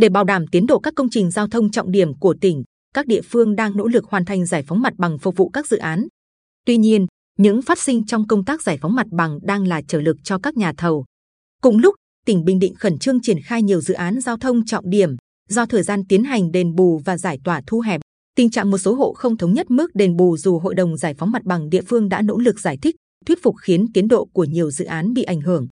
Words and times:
Để 0.00 0.08
bảo 0.08 0.24
đảm 0.24 0.46
tiến 0.46 0.66
độ 0.66 0.78
các 0.78 0.94
công 0.96 1.10
trình 1.10 1.30
giao 1.30 1.46
thông 1.46 1.70
trọng 1.70 1.90
điểm 1.90 2.14
của 2.18 2.34
tỉnh, 2.40 2.62
các 2.94 3.06
địa 3.06 3.20
phương 3.20 3.56
đang 3.56 3.76
nỗ 3.76 3.86
lực 3.86 4.04
hoàn 4.04 4.24
thành 4.24 4.46
giải 4.46 4.62
phóng 4.66 4.80
mặt 4.80 4.92
bằng 4.98 5.18
phục 5.18 5.36
vụ 5.36 5.48
các 5.48 5.66
dự 5.66 5.76
án. 5.76 6.06
Tuy 6.66 6.76
nhiên, 6.76 7.06
những 7.38 7.62
phát 7.62 7.78
sinh 7.78 8.06
trong 8.06 8.26
công 8.26 8.44
tác 8.44 8.62
giải 8.62 8.78
phóng 8.80 8.94
mặt 8.94 9.06
bằng 9.10 9.38
đang 9.42 9.66
là 9.66 9.82
trở 9.88 10.00
lực 10.00 10.16
cho 10.24 10.38
các 10.38 10.56
nhà 10.56 10.72
thầu. 10.76 11.04
Cùng 11.62 11.78
lúc, 11.78 11.94
tỉnh 12.26 12.44
Bình 12.44 12.58
Định 12.58 12.74
khẩn 12.74 12.98
trương 12.98 13.20
triển 13.20 13.36
khai 13.44 13.62
nhiều 13.62 13.80
dự 13.80 13.94
án 13.94 14.20
giao 14.20 14.36
thông 14.36 14.64
trọng 14.64 14.90
điểm 14.90 15.16
do 15.48 15.66
thời 15.66 15.82
gian 15.82 16.02
tiến 16.08 16.24
hành 16.24 16.52
đền 16.52 16.74
bù 16.74 16.98
và 17.04 17.18
giải 17.18 17.38
tỏa 17.44 17.62
thu 17.66 17.80
hẹp. 17.80 18.00
Tình 18.36 18.50
trạng 18.50 18.70
một 18.70 18.78
số 18.78 18.94
hộ 18.94 19.12
không 19.12 19.36
thống 19.36 19.54
nhất 19.54 19.70
mức 19.70 19.94
đền 19.94 20.16
bù 20.16 20.36
dù 20.36 20.58
Hội 20.58 20.74
đồng 20.74 20.96
Giải 20.96 21.14
phóng 21.14 21.30
mặt 21.30 21.42
bằng 21.44 21.70
địa 21.70 21.82
phương 21.86 22.08
đã 22.08 22.22
nỗ 22.22 22.38
lực 22.38 22.60
giải 22.60 22.78
thích, 22.82 22.96
thuyết 23.26 23.42
phục 23.42 23.54
khiến 23.62 23.86
tiến 23.94 24.08
độ 24.08 24.24
của 24.32 24.44
nhiều 24.44 24.70
dự 24.70 24.84
án 24.84 25.12
bị 25.12 25.22
ảnh 25.22 25.40
hưởng. 25.40 25.68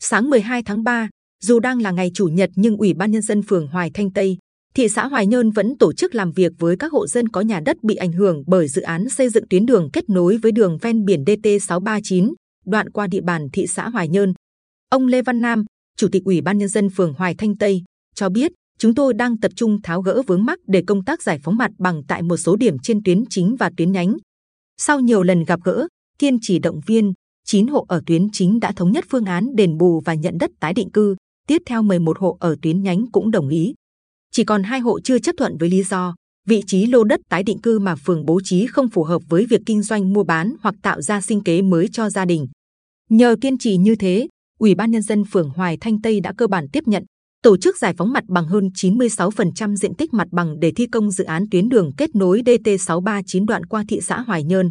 Sáng 0.00 0.30
12 0.30 0.62
tháng 0.62 0.82
3, 0.82 1.08
dù 1.42 1.58
đang 1.58 1.82
là 1.82 1.90
ngày 1.90 2.10
chủ 2.14 2.26
nhật 2.26 2.50
nhưng 2.56 2.76
Ủy 2.76 2.94
ban 2.94 3.10
nhân 3.10 3.22
dân 3.22 3.42
phường 3.42 3.66
Hoài 3.66 3.90
Thanh 3.94 4.12
Tây, 4.12 4.38
thị 4.74 4.88
xã 4.88 5.06
Hoài 5.06 5.26
Nhơn 5.26 5.50
vẫn 5.50 5.78
tổ 5.78 5.92
chức 5.92 6.14
làm 6.14 6.32
việc 6.32 6.52
với 6.58 6.76
các 6.76 6.92
hộ 6.92 7.06
dân 7.06 7.28
có 7.28 7.40
nhà 7.40 7.60
đất 7.60 7.76
bị 7.82 7.94
ảnh 7.94 8.12
hưởng 8.12 8.44
bởi 8.46 8.68
dự 8.68 8.82
án 8.82 9.08
xây 9.08 9.28
dựng 9.28 9.44
tuyến 9.50 9.66
đường 9.66 9.90
kết 9.92 10.08
nối 10.08 10.36
với 10.36 10.52
đường 10.52 10.78
ven 10.78 11.04
biển 11.04 11.24
DT 11.26 11.48
639 11.62 12.34
đoạn 12.66 12.90
qua 12.90 13.06
địa 13.06 13.20
bàn 13.20 13.48
thị 13.52 13.66
xã 13.66 13.88
Hoài 13.88 14.08
Nhơn. 14.08 14.32
Ông 14.90 15.06
Lê 15.06 15.22
Văn 15.22 15.40
Nam, 15.40 15.64
Chủ 15.96 16.08
tịch 16.12 16.24
Ủy 16.24 16.40
ban 16.40 16.58
nhân 16.58 16.68
dân 16.68 16.88
phường 16.90 17.14
Hoài 17.14 17.34
Thanh 17.38 17.56
Tây 17.56 17.82
cho 18.14 18.28
biết, 18.28 18.52
chúng 18.78 18.94
tôi 18.94 19.14
đang 19.14 19.38
tập 19.38 19.52
trung 19.56 19.82
tháo 19.82 20.02
gỡ 20.02 20.22
vướng 20.26 20.44
mắc 20.44 20.58
để 20.66 20.82
công 20.86 21.04
tác 21.04 21.22
giải 21.22 21.38
phóng 21.42 21.56
mặt 21.56 21.70
bằng 21.78 22.02
tại 22.08 22.22
một 22.22 22.36
số 22.36 22.56
điểm 22.56 22.78
trên 22.78 23.02
tuyến 23.02 23.24
chính 23.30 23.56
và 23.58 23.70
tuyến 23.76 23.92
nhánh. 23.92 24.16
Sau 24.76 25.00
nhiều 25.00 25.22
lần 25.22 25.44
gặp 25.44 25.60
gỡ, 25.64 25.86
kiên 26.18 26.38
trì 26.40 26.58
động 26.58 26.80
viên, 26.86 27.12
9 27.46 27.66
hộ 27.66 27.84
ở 27.88 28.02
tuyến 28.06 28.30
chính 28.32 28.60
đã 28.60 28.72
thống 28.72 28.92
nhất 28.92 29.04
phương 29.10 29.24
án 29.24 29.56
đền 29.56 29.76
bù 29.76 30.00
và 30.00 30.14
nhận 30.14 30.38
đất 30.38 30.50
tái 30.60 30.74
định 30.74 30.90
cư. 30.90 31.16
Tiếp 31.48 31.62
theo 31.66 31.82
11 31.82 32.18
hộ 32.18 32.36
ở 32.40 32.56
tuyến 32.62 32.82
nhánh 32.82 33.06
cũng 33.12 33.30
đồng 33.30 33.48
ý. 33.48 33.74
Chỉ 34.32 34.44
còn 34.44 34.62
hai 34.62 34.80
hộ 34.80 35.00
chưa 35.00 35.18
chấp 35.18 35.34
thuận 35.38 35.56
với 35.58 35.68
lý 35.68 35.82
do 35.82 36.14
vị 36.48 36.62
trí 36.66 36.86
lô 36.86 37.04
đất 37.04 37.20
tái 37.28 37.42
định 37.42 37.58
cư 37.58 37.78
mà 37.78 37.96
phường 37.96 38.26
bố 38.26 38.40
trí 38.44 38.66
không 38.66 38.88
phù 38.88 39.04
hợp 39.04 39.22
với 39.28 39.46
việc 39.46 39.60
kinh 39.66 39.82
doanh 39.82 40.12
mua 40.12 40.24
bán 40.24 40.54
hoặc 40.60 40.74
tạo 40.82 41.02
ra 41.02 41.20
sinh 41.20 41.40
kế 41.40 41.62
mới 41.62 41.88
cho 41.88 42.10
gia 42.10 42.24
đình. 42.24 42.48
Nhờ 43.10 43.36
kiên 43.40 43.58
trì 43.58 43.76
như 43.76 43.96
thế, 43.96 44.28
Ủy 44.58 44.74
ban 44.74 44.90
nhân 44.90 45.02
dân 45.02 45.24
phường 45.24 45.50
Hoài 45.50 45.78
Thanh 45.80 46.02
Tây 46.02 46.20
đã 46.20 46.32
cơ 46.32 46.46
bản 46.46 46.66
tiếp 46.72 46.84
nhận 46.86 47.04
tổ 47.42 47.56
chức 47.56 47.78
giải 47.78 47.94
phóng 47.98 48.12
mặt 48.12 48.24
bằng 48.28 48.46
hơn 48.46 48.70
96% 48.74 49.76
diện 49.76 49.94
tích 49.94 50.14
mặt 50.14 50.28
bằng 50.30 50.60
để 50.60 50.72
thi 50.76 50.86
công 50.86 51.10
dự 51.10 51.24
án 51.24 51.44
tuyến 51.50 51.68
đường 51.68 51.92
kết 51.96 52.14
nối 52.14 52.42
DT 52.46 52.68
639 52.80 53.46
đoạn 53.46 53.66
qua 53.66 53.84
thị 53.88 54.00
xã 54.02 54.20
Hoài 54.20 54.44
Nhơn. 54.44 54.70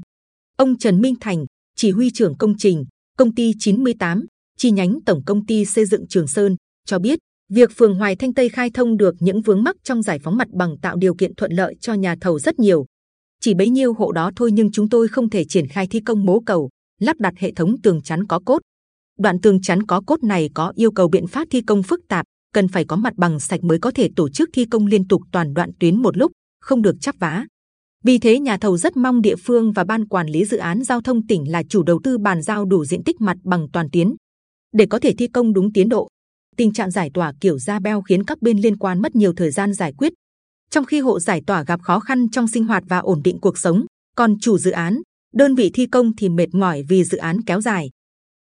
Ông 0.58 0.78
Trần 0.78 1.02
Minh 1.02 1.16
Thành, 1.22 1.46
chỉ 1.76 1.92
huy 1.92 2.12
trưởng 2.14 2.38
công 2.38 2.58
trình, 2.58 2.86
công 3.18 3.36
ty 3.36 3.54
98, 3.60 4.26
chi 4.58 4.72
nhánh 4.72 5.00
tổng 5.06 5.22
công 5.26 5.46
ty 5.46 5.66
xây 5.66 5.86
dựng 5.86 6.08
Trường 6.08 6.28
Sơn, 6.28 6.56
cho 6.86 7.00
biết 7.00 7.20
việc 7.50 7.72
phường 7.78 7.96
Hoài 7.96 8.16
Thanh 8.16 8.34
Tây 8.34 8.50
khai 8.50 8.70
thông 8.74 8.98
được 8.98 9.16
những 9.20 9.42
vướng 9.42 9.64
mắc 9.64 9.76
trong 9.84 10.02
giải 10.02 10.20
phóng 10.20 10.38
mặt 10.38 10.48
bằng 10.52 10.78
tạo 10.82 10.96
điều 10.96 11.16
kiện 11.16 11.36
thuận 11.36 11.52
lợi 11.52 11.76
cho 11.82 11.94
nhà 11.94 12.16
thầu 12.22 12.40
rất 12.40 12.60
nhiều. 12.60 12.86
Chỉ 13.42 13.54
bấy 13.54 13.70
nhiêu 13.70 13.94
hộ 13.94 14.12
đó 14.12 14.32
thôi 14.36 14.52
nhưng 14.52 14.72
chúng 14.72 14.90
tôi 14.90 15.08
không 15.08 15.30
thể 15.30 15.44
triển 15.46 15.68
khai 15.68 15.88
thi 15.88 16.00
công 16.00 16.26
mố 16.26 16.40
cầu, 16.40 16.70
lắp 17.00 17.20
đặt 17.20 17.34
hệ 17.38 17.54
thống 17.54 17.82
tường 17.84 18.02
chắn 18.02 18.28
có 18.28 18.40
cốt. 18.46 18.60
Đoạn 19.20 19.42
tường 19.42 19.62
chắn 19.62 19.84
có 19.84 20.02
cốt 20.08 20.24
này 20.24 20.50
có 20.54 20.74
yêu 20.76 20.92
cầu 20.92 21.08
biện 21.08 21.28
pháp 21.28 21.48
thi 21.52 21.62
công 21.62 21.84
phức 21.84 22.00
tạp, 22.10 22.26
cần 22.54 22.68
phải 22.68 22.86
có 22.86 22.96
mặt 22.96 23.14
bằng 23.18 23.40
sạch 23.40 23.64
mới 23.64 23.80
có 23.80 23.92
thể 23.92 24.10
tổ 24.16 24.30
chức 24.30 24.50
thi 24.54 24.66
công 24.66 24.86
liên 24.86 25.08
tục 25.08 25.22
toàn 25.32 25.54
đoạn 25.54 25.72
tuyến 25.80 26.02
một 26.02 26.18
lúc, 26.18 26.32
không 26.62 26.82
được 26.82 26.96
chắp 27.02 27.16
vá. 27.20 27.46
Vì 28.04 28.20
thế 28.20 28.40
nhà 28.40 28.58
thầu 28.58 28.78
rất 28.78 28.98
mong 28.98 29.22
địa 29.22 29.36
phương 29.36 29.72
và 29.72 29.84
ban 29.84 30.08
quản 30.08 30.28
lý 30.28 30.46
dự 30.46 30.58
án 30.58 30.84
giao 30.84 31.02
thông 31.02 31.28
tỉnh 31.28 31.52
là 31.52 31.64
chủ 31.70 31.84
đầu 31.84 32.00
tư 32.04 32.18
bàn 32.18 32.42
giao 32.42 32.66
đủ 32.66 32.86
diện 32.86 33.04
tích 33.04 33.22
mặt 33.22 33.38
bằng 33.44 33.68
toàn 33.74 33.88
tuyến 33.92 34.16
để 34.74 34.86
có 34.86 35.00
thể 35.00 35.14
thi 35.18 35.28
công 35.28 35.54
đúng 35.54 35.74
tiến 35.74 35.90
độ. 35.90 36.08
Tình 36.58 36.74
trạng 36.74 36.92
giải 36.92 37.10
tỏa 37.14 37.34
kiểu 37.42 37.60
ra 37.60 37.80
beo 37.80 38.02
khiến 38.02 38.24
các 38.24 38.42
bên 38.42 38.58
liên 38.58 38.78
quan 38.78 39.02
mất 39.02 39.16
nhiều 39.16 39.34
thời 39.34 39.52
gian 39.52 39.74
giải 39.74 39.94
quyết. 39.98 40.14
Trong 40.70 40.86
khi 40.86 41.00
hộ 41.00 41.20
giải 41.20 41.42
tỏa 41.48 41.64
gặp 41.64 41.82
khó 41.82 42.00
khăn 42.00 42.30
trong 42.30 42.48
sinh 42.48 42.66
hoạt 42.66 42.84
và 42.88 42.98
ổn 42.98 43.22
định 43.24 43.40
cuộc 43.40 43.58
sống, 43.58 43.86
còn 44.16 44.40
chủ 44.40 44.58
dự 44.58 44.72
án, 44.72 45.02
đơn 45.34 45.56
vị 45.56 45.72
thi 45.74 45.86
công 45.86 46.16
thì 46.16 46.30
mệt 46.30 46.50
mỏi 46.54 46.84
vì 46.90 47.04
dự 47.04 47.18
án 47.18 47.42
kéo 47.42 47.62
dài. 47.62 47.90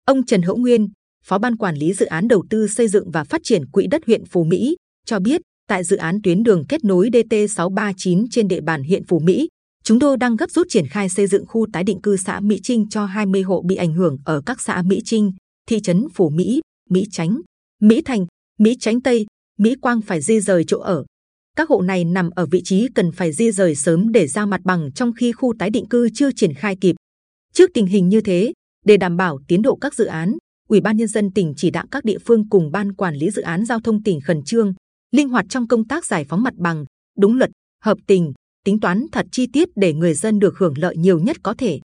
Ông 0.06 0.26
Trần 0.26 0.42
Hữu 0.42 0.58
Nguyên, 0.58 0.88
Phó 1.26 1.38
ban 1.38 1.58
quản 1.58 1.76
lý 1.76 1.94
dự 1.94 2.06
án 2.06 2.28
đầu 2.28 2.46
tư 2.50 2.68
xây 2.68 2.88
dựng 2.88 3.12
và 3.12 3.24
phát 3.24 3.42
triển 3.44 3.66
quỹ 3.66 3.88
đất 3.88 4.02
huyện 4.06 4.26
Phú 4.26 4.44
Mỹ 4.44 4.76
cho 5.06 5.20
biết, 5.20 5.42
tại 5.68 5.84
dự 5.84 5.98
án 5.98 6.20
tuyến 6.24 6.44
đường 6.44 6.66
kết 6.70 6.84
nối 6.84 7.10
DT 7.14 7.36
639 7.56 8.30
trên 8.32 8.48
địa 8.48 8.62
bàn 8.62 8.84
huyện 8.84 9.04
Phú 9.08 9.20
Mỹ, 9.20 9.48
chúng 9.84 10.00
tôi 10.00 10.18
đang 10.18 10.36
gấp 10.36 10.52
rút 10.52 10.68
triển 10.70 10.88
khai 10.88 11.10
xây 11.10 11.28
dựng 11.28 11.46
khu 11.46 11.68
tái 11.74 11.84
định 11.84 12.02
cư 12.02 12.18
xã 12.18 12.40
Mỹ 12.40 12.60
Trinh 12.64 12.90
cho 12.90 13.06
20 13.06 13.42
hộ 13.42 13.62
bị 13.62 13.76
ảnh 13.76 13.94
hưởng 13.94 14.18
ở 14.26 14.42
các 14.46 14.62
xã 14.62 14.82
Mỹ 14.82 15.02
Trinh, 15.06 15.32
thị 15.70 15.80
trấn 15.80 16.08
Phú 16.14 16.30
Mỹ, 16.30 16.62
Mỹ 16.90 17.06
Chánh, 17.12 17.42
Mỹ 17.84 18.02
Thành, 18.06 18.26
Mỹ 18.60 18.78
Chánh 18.80 19.02
Tây, 19.02 19.26
Mỹ 19.60 19.76
Quang 19.82 20.02
phải 20.02 20.22
di 20.22 20.40
rời 20.40 20.64
chỗ 20.68 20.80
ở. 20.80 21.06
Các 21.56 21.70
hộ 21.70 21.82
này 21.82 22.06
nằm 22.06 22.30
ở 22.30 22.46
vị 22.46 22.62
trí 22.64 22.88
cần 22.96 23.12
phải 23.12 23.32
di 23.32 23.52
rời 23.52 23.76
sớm 23.76 24.12
để 24.12 24.28
ra 24.28 24.46
mặt 24.46 24.62
bằng 24.64 24.90
trong 24.96 25.14
khi 25.14 25.32
khu 25.32 25.54
tái 25.60 25.70
định 25.70 25.86
cư 25.86 26.10
chưa 26.14 26.32
triển 26.32 26.54
khai 26.54 26.78
kịp. 26.82 26.96
Trước 27.54 27.70
tình 27.74 27.86
hình 27.86 28.10
như 28.10 28.22
thế, 28.22 28.54
để 28.86 28.98
đảm 28.98 29.18
bảo 29.18 29.40
tiến 29.48 29.62
độ 29.62 29.76
các 29.76 29.94
dự 29.94 30.06
án, 30.06 30.38
Ủy 30.70 30.82
ban 30.82 30.98
nhân 30.98 31.08
dân 31.08 31.32
tỉnh 31.32 31.54
chỉ 31.58 31.70
đạo 31.70 31.86
các 31.92 32.06
địa 32.06 32.18
phương 32.26 32.50
cùng 32.50 32.72
ban 32.72 32.94
quản 32.94 33.16
lý 33.16 33.30
dự 33.30 33.42
án 33.42 33.66
giao 33.66 33.80
thông 33.80 34.04
tỉnh 34.04 34.22
khẩn 34.22 34.44
trương, 34.44 34.74
linh 35.12 35.30
hoạt 35.30 35.46
trong 35.50 35.68
công 35.68 35.88
tác 35.88 36.06
giải 36.06 36.26
phóng 36.30 36.44
mặt 36.44 36.54
bằng, 36.58 36.86
đúng 37.18 37.38
luật, 37.38 37.50
hợp 37.84 37.98
tình, 38.08 38.34
tính 38.66 38.80
toán 38.80 39.06
thật 39.12 39.26
chi 39.32 39.48
tiết 39.54 39.70
để 39.76 39.94
người 39.94 40.14
dân 40.14 40.40
được 40.40 40.58
hưởng 40.58 40.78
lợi 40.78 40.98
nhiều 40.98 41.20
nhất 41.20 41.38
có 41.44 41.54
thể. 41.58 41.80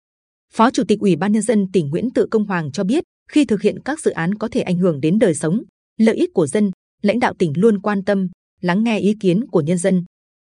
Phó 0.53 0.72
Chủ 0.72 0.84
tịch 0.88 1.00
Ủy 1.00 1.16
ban 1.16 1.31
nhân 1.31 1.41
dân 1.41 1.72
tỉnh 1.73 1.89
Nguyễn 1.89 2.09
Tự 2.09 2.28
Công 2.31 2.45
Hoàng 2.45 2.72
cho 2.72 2.84
biết, 2.84 3.03
khi 3.31 3.45
thực 3.45 3.61
hiện 3.61 3.79
các 3.85 4.00
dự 4.00 4.11
án 4.11 4.35
có 4.35 4.47
thể 4.51 4.61
ảnh 4.61 4.78
hưởng 4.78 5.01
đến 5.01 5.19
đời 5.19 5.35
sống, 5.35 5.63
lợi 5.97 6.16
ích 6.16 6.29
của 6.33 6.47
dân, 6.47 6.72
lãnh 7.01 7.19
đạo 7.19 7.33
tỉnh 7.39 7.53
luôn 7.56 7.81
quan 7.81 8.03
tâm, 8.03 8.28
lắng 8.61 8.83
nghe 8.83 9.00
ý 9.00 9.13
kiến 9.19 9.47
của 9.47 9.61
nhân 9.61 9.78
dân. 9.78 10.03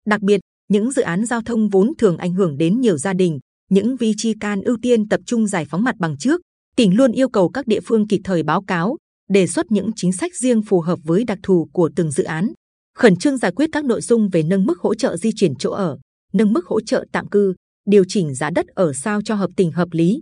Đặc 0.05 0.21
biệt, 0.21 0.39
những 0.69 0.91
dự 0.91 1.01
án 1.01 1.25
giao 1.25 1.41
thông 1.41 1.69
vốn 1.69 1.91
thường 1.97 2.17
ảnh 2.17 2.33
hưởng 2.33 2.57
đến 2.57 2.81
nhiều 2.81 2.97
gia 2.97 3.13
đình, 3.13 3.39
những 3.69 3.95
vị 3.95 4.13
trí 4.17 4.33
can 4.39 4.61
ưu 4.61 4.77
tiên 4.81 5.09
tập 5.09 5.21
trung 5.25 5.47
giải 5.47 5.65
phóng 5.65 5.83
mặt 5.83 5.95
bằng 5.99 6.17
trước, 6.17 6.41
tỉnh 6.75 6.95
luôn 6.95 7.11
yêu 7.11 7.29
cầu 7.29 7.49
các 7.49 7.67
địa 7.67 7.79
phương 7.85 8.07
kịp 8.07 8.21
thời 8.23 8.43
báo 8.43 8.61
cáo, 8.61 8.97
đề 9.29 9.47
xuất 9.47 9.71
những 9.71 9.91
chính 9.95 10.11
sách 10.11 10.35
riêng 10.35 10.61
phù 10.61 10.81
hợp 10.81 10.99
với 11.03 11.23
đặc 11.23 11.39
thù 11.43 11.69
của 11.73 11.89
từng 11.95 12.11
dự 12.11 12.23
án, 12.23 12.53
khẩn 12.95 13.15
trương 13.15 13.37
giải 13.37 13.51
quyết 13.51 13.69
các 13.71 13.85
nội 13.85 14.01
dung 14.01 14.29
về 14.29 14.43
nâng 14.43 14.65
mức 14.65 14.79
hỗ 14.79 14.95
trợ 14.95 15.17
di 15.17 15.31
chuyển 15.35 15.55
chỗ 15.55 15.71
ở, 15.71 15.97
nâng 16.33 16.53
mức 16.53 16.65
hỗ 16.65 16.81
trợ 16.81 17.05
tạm 17.11 17.29
cư, 17.29 17.53
điều 17.85 18.03
chỉnh 18.07 18.35
giá 18.35 18.49
đất 18.49 18.67
ở 18.67 18.93
sao 18.93 19.21
cho 19.21 19.35
hợp 19.35 19.49
tình 19.55 19.71
hợp 19.71 19.87
lý. 19.91 20.21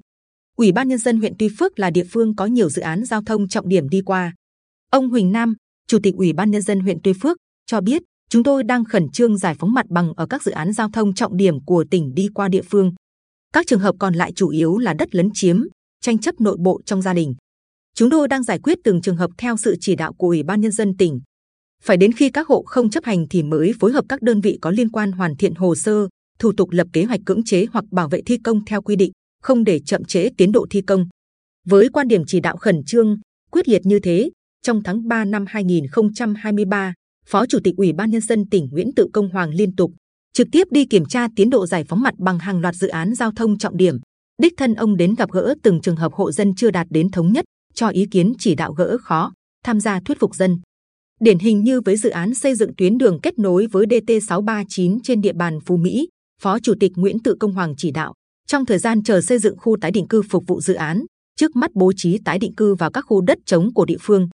Ủy 0.57 0.71
ban 0.71 0.87
nhân 0.87 0.99
dân 0.99 1.17
huyện 1.17 1.33
Tuy 1.39 1.49
Phước 1.59 1.79
là 1.79 1.89
địa 1.89 2.05
phương 2.11 2.35
có 2.35 2.45
nhiều 2.45 2.69
dự 2.69 2.81
án 2.81 3.05
giao 3.05 3.21
thông 3.23 3.47
trọng 3.47 3.69
điểm 3.69 3.89
đi 3.89 4.01
qua. 4.05 4.33
Ông 4.91 5.09
Huỳnh 5.09 5.31
Nam, 5.31 5.53
Chủ 5.87 5.99
tịch 6.03 6.15
Ủy 6.15 6.33
ban 6.33 6.51
nhân 6.51 6.61
dân 6.61 6.79
huyện 6.79 6.97
Tuy 7.03 7.13
Phước 7.21 7.37
cho 7.65 7.81
biết, 7.81 8.01
chúng 8.29 8.43
tôi 8.43 8.63
đang 8.63 8.85
khẩn 8.85 9.09
trương 9.09 9.37
giải 9.37 9.55
phóng 9.59 9.73
mặt 9.73 9.85
bằng 9.89 10.13
ở 10.13 10.27
các 10.27 10.43
dự 10.43 10.51
án 10.51 10.73
giao 10.73 10.89
thông 10.93 11.13
trọng 11.13 11.37
điểm 11.37 11.65
của 11.65 11.85
tỉnh 11.91 12.13
đi 12.13 12.27
qua 12.33 12.47
địa 12.47 12.61
phương. 12.61 12.93
Các 13.53 13.67
trường 13.67 13.79
hợp 13.79 13.95
còn 13.99 14.13
lại 14.13 14.31
chủ 14.35 14.49
yếu 14.49 14.77
là 14.77 14.93
đất 14.93 15.15
lấn 15.15 15.29
chiếm, 15.33 15.61
tranh 16.01 16.17
chấp 16.17 16.41
nội 16.41 16.57
bộ 16.59 16.81
trong 16.85 17.01
gia 17.01 17.13
đình. 17.13 17.35
Chúng 17.95 18.09
tôi 18.09 18.27
đang 18.27 18.43
giải 18.43 18.59
quyết 18.59 18.77
từng 18.83 19.01
trường 19.01 19.17
hợp 19.17 19.31
theo 19.37 19.57
sự 19.57 19.75
chỉ 19.79 19.95
đạo 19.95 20.13
của 20.13 20.27
Ủy 20.27 20.43
ban 20.43 20.61
nhân 20.61 20.71
dân 20.71 20.97
tỉnh. 20.97 21.19
Phải 21.83 21.97
đến 21.97 22.11
khi 22.11 22.29
các 22.29 22.47
hộ 22.47 22.63
không 22.65 22.89
chấp 22.89 23.03
hành 23.03 23.25
thì 23.29 23.43
mới 23.43 23.73
phối 23.79 23.91
hợp 23.91 24.05
các 24.09 24.21
đơn 24.21 24.41
vị 24.41 24.57
có 24.61 24.71
liên 24.71 24.89
quan 24.89 25.11
hoàn 25.11 25.35
thiện 25.35 25.55
hồ 25.55 25.75
sơ, 25.75 26.07
thủ 26.39 26.51
tục 26.57 26.69
lập 26.71 26.87
kế 26.93 27.03
hoạch 27.03 27.19
cưỡng 27.25 27.43
chế 27.43 27.65
hoặc 27.71 27.85
bảo 27.91 28.09
vệ 28.09 28.21
thi 28.25 28.37
công 28.43 28.65
theo 28.65 28.81
quy 28.81 28.95
định, 28.95 29.11
không 29.41 29.63
để 29.63 29.79
chậm 29.79 30.03
trễ 30.03 30.29
tiến 30.37 30.51
độ 30.51 30.65
thi 30.69 30.81
công. 30.81 31.07
Với 31.67 31.89
quan 31.89 32.07
điểm 32.07 32.23
chỉ 32.27 32.39
đạo 32.39 32.57
khẩn 32.57 32.83
trương, 32.85 33.17
quyết 33.51 33.69
liệt 33.69 33.81
như 33.85 33.99
thế, 33.99 34.29
trong 34.67 34.83
tháng 34.83 35.07
3 35.07 35.25
năm 35.25 35.45
2023, 35.47 36.93
Phó 37.27 37.45
Chủ 37.45 37.59
tịch 37.63 37.75
Ủy 37.77 37.93
ban 37.93 38.11
nhân 38.11 38.21
dân 38.21 38.49
tỉnh 38.49 38.67
Nguyễn 38.71 38.91
Tự 38.95 39.07
Công 39.13 39.29
Hoàng 39.29 39.49
liên 39.49 39.75
tục 39.75 39.91
trực 40.33 40.47
tiếp 40.51 40.67
đi 40.71 40.85
kiểm 40.85 41.05
tra 41.05 41.27
tiến 41.35 41.49
độ 41.49 41.65
giải 41.65 41.83
phóng 41.83 42.01
mặt 42.01 42.13
bằng 42.17 42.39
hàng 42.39 42.59
loạt 42.59 42.75
dự 42.75 42.87
án 42.87 43.15
giao 43.15 43.31
thông 43.31 43.57
trọng 43.57 43.77
điểm, 43.77 43.97
đích 44.41 44.53
thân 44.57 44.73
ông 44.73 44.97
đến 44.97 45.15
gặp 45.15 45.31
gỡ 45.31 45.53
từng 45.63 45.81
trường 45.81 45.95
hợp 45.95 46.13
hộ 46.13 46.31
dân 46.31 46.55
chưa 46.55 46.71
đạt 46.71 46.87
đến 46.89 47.11
thống 47.11 47.33
nhất, 47.33 47.45
cho 47.73 47.87
ý 47.87 48.05
kiến 48.11 48.33
chỉ 48.39 48.55
đạo 48.55 48.73
gỡ 48.73 48.97
khó, 49.01 49.31
tham 49.65 49.79
gia 49.79 49.99
thuyết 49.99 50.19
phục 50.19 50.35
dân. 50.35 50.59
Điển 51.19 51.39
hình 51.39 51.63
như 51.63 51.81
với 51.81 51.97
dự 51.97 52.09
án 52.09 52.33
xây 52.33 52.55
dựng 52.55 52.71
tuyến 52.77 52.97
đường 52.97 53.19
kết 53.23 53.39
nối 53.39 53.67
với 53.71 53.85
DT 53.89 54.11
639 54.27 54.99
trên 55.01 55.21
địa 55.21 55.33
bàn 55.33 55.59
Phú 55.65 55.77
Mỹ, 55.77 56.07
Phó 56.41 56.59
Chủ 56.59 56.73
tịch 56.79 56.91
Nguyễn 56.95 57.19
Tự 57.19 57.35
Công 57.39 57.53
Hoàng 57.53 57.73
chỉ 57.77 57.91
đạo 57.91 58.13
trong 58.47 58.65
thời 58.65 58.77
gian 58.77 59.03
chờ 59.03 59.21
xây 59.21 59.39
dựng 59.39 59.57
khu 59.57 59.77
tái 59.81 59.91
định 59.91 60.07
cư 60.07 60.21
phục 60.29 60.43
vụ 60.47 60.61
dự 60.61 60.73
án, 60.73 61.03
trước 61.37 61.55
mắt 61.55 61.71
bố 61.73 61.91
trí 61.95 62.17
tái 62.25 62.39
định 62.39 62.55
cư 62.55 62.75
vào 62.75 62.91
các 62.91 63.01
khu 63.01 63.21
đất 63.21 63.37
trống 63.45 63.73
của 63.73 63.85
địa 63.85 63.97
phương. 64.01 64.29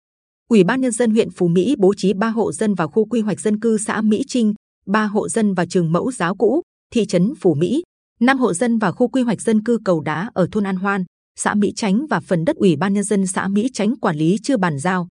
Ủy 0.50 0.64
ban 0.64 0.80
nhân 0.80 0.92
dân 0.92 1.10
huyện 1.10 1.30
Phú 1.30 1.48
Mỹ 1.48 1.74
bố 1.78 1.94
trí 1.96 2.12
3 2.12 2.28
hộ 2.28 2.52
dân 2.52 2.74
vào 2.74 2.88
khu 2.88 3.04
quy 3.04 3.20
hoạch 3.20 3.40
dân 3.40 3.60
cư 3.60 3.78
xã 3.78 4.00
Mỹ 4.00 4.24
Trinh, 4.28 4.54
3 4.86 5.04
hộ 5.04 5.28
dân 5.28 5.54
vào 5.54 5.66
trường 5.66 5.92
mẫu 5.92 6.12
giáo 6.12 6.34
cũ, 6.34 6.62
thị 6.92 7.06
trấn 7.06 7.34
Phú 7.40 7.54
Mỹ, 7.54 7.82
năm 8.20 8.38
hộ 8.38 8.54
dân 8.54 8.78
vào 8.78 8.92
khu 8.92 9.08
quy 9.08 9.22
hoạch 9.22 9.40
dân 9.40 9.64
cư 9.64 9.78
cầu 9.84 10.00
đá 10.00 10.30
ở 10.34 10.48
thôn 10.52 10.64
An 10.64 10.76
Hoan, 10.76 11.04
xã 11.38 11.54
Mỹ 11.54 11.72
Chánh 11.76 12.06
và 12.06 12.20
phần 12.20 12.44
đất 12.44 12.56
ủy 12.56 12.76
ban 12.76 12.94
nhân 12.94 13.04
dân 13.04 13.26
xã 13.26 13.48
Mỹ 13.48 13.68
Chánh 13.72 13.96
quản 13.96 14.16
lý 14.16 14.36
chưa 14.42 14.56
bàn 14.56 14.78
giao. 14.78 15.08